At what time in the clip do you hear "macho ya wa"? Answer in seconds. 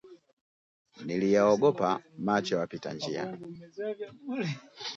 2.17-2.67